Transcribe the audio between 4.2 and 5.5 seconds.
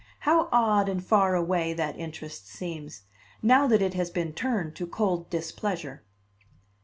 turned to cold